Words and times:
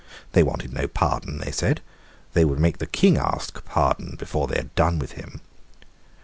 They 0.31 0.41
wanted 0.41 0.73
no 0.73 0.87
pardon, 0.87 1.37
they 1.37 1.51
said. 1.51 1.79
They 2.33 2.43
would 2.43 2.57
make 2.57 2.79
the 2.79 2.87
King 2.87 3.19
ask 3.19 3.63
pardon 3.65 4.15
before 4.17 4.47
they 4.47 4.55
had 4.57 4.73
done 4.73 4.97
with 4.97 5.11
him. 5.11 5.41